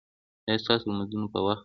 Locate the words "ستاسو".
0.63-0.85